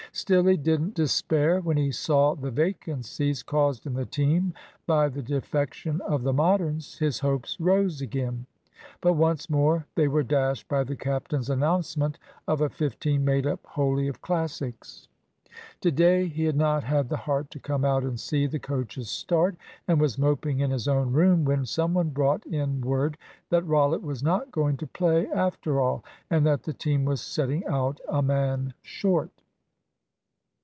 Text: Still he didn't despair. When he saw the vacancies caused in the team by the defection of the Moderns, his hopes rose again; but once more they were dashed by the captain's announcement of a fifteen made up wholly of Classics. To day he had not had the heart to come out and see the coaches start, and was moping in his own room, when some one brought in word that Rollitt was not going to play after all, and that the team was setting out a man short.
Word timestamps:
Still 0.13 0.43
he 0.45 0.57
didn't 0.57 0.93
despair. 0.95 1.61
When 1.61 1.77
he 1.77 1.89
saw 1.89 2.35
the 2.35 2.51
vacancies 2.51 3.43
caused 3.43 3.85
in 3.85 3.93
the 3.93 4.05
team 4.05 4.53
by 4.85 5.07
the 5.07 5.21
defection 5.21 6.01
of 6.01 6.23
the 6.23 6.33
Moderns, 6.33 6.97
his 6.97 7.19
hopes 7.19 7.57
rose 7.61 8.01
again; 8.01 8.45
but 8.99 9.13
once 9.13 9.49
more 9.49 9.85
they 9.95 10.09
were 10.09 10.21
dashed 10.23 10.67
by 10.67 10.83
the 10.83 10.97
captain's 10.97 11.49
announcement 11.49 12.19
of 12.45 12.59
a 12.59 12.67
fifteen 12.67 13.23
made 13.23 13.47
up 13.47 13.61
wholly 13.65 14.09
of 14.09 14.21
Classics. 14.21 15.07
To 15.79 15.91
day 15.91 16.27
he 16.27 16.43
had 16.43 16.57
not 16.57 16.83
had 16.83 17.07
the 17.07 17.15
heart 17.15 17.49
to 17.51 17.59
come 17.59 17.85
out 17.85 18.03
and 18.03 18.19
see 18.19 18.47
the 18.47 18.59
coaches 18.59 19.09
start, 19.09 19.55
and 19.87 20.01
was 20.01 20.17
moping 20.17 20.59
in 20.59 20.71
his 20.71 20.89
own 20.89 21.13
room, 21.13 21.45
when 21.45 21.65
some 21.65 21.93
one 21.93 22.09
brought 22.09 22.45
in 22.47 22.81
word 22.81 23.17
that 23.49 23.65
Rollitt 23.65 24.01
was 24.03 24.21
not 24.21 24.51
going 24.51 24.75
to 24.75 24.87
play 24.87 25.27
after 25.27 25.79
all, 25.79 26.03
and 26.29 26.45
that 26.45 26.63
the 26.63 26.73
team 26.73 27.05
was 27.05 27.21
setting 27.21 27.65
out 27.65 28.01
a 28.09 28.21
man 28.21 28.73
short. 28.81 29.31